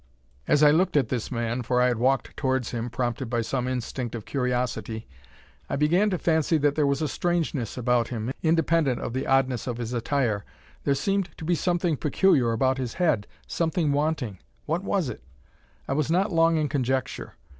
[0.47, 3.67] As I looked at this man (for I had walked towards him, prompted by some
[3.67, 5.07] instinct of curiosity),
[5.69, 9.67] I began to fancy that there was a strangeness about him, independent of the oddness
[9.67, 10.43] of his attire.
[10.85, 14.39] There seemed to be something peculiar about his head, something wanting.
[14.65, 15.21] What was it?
[15.87, 17.35] I was not long in conjecture.